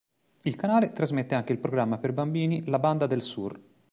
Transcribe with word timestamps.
Il 0.41 0.55
canale 0.55 0.93
trasmette 0.93 1.35
anche 1.35 1.53
il 1.53 1.59
programma 1.59 1.99
per 1.99 2.11
bambini 2.11 2.63
"La 2.65 2.79
Banda 2.79 3.05
del 3.05 3.21
Sur". 3.21 3.59